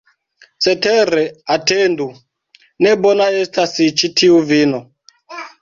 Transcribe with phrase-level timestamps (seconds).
[0.65, 1.25] Cetere
[1.55, 2.07] atendu,
[2.87, 4.85] ne bona estas ĉi tiu vino!